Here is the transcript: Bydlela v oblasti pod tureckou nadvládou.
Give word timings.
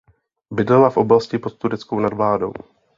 Bydlela 0.53 0.89
v 0.89 0.97
oblasti 0.97 1.39
pod 1.39 1.57
tureckou 1.57 1.99
nadvládou. 1.99 2.53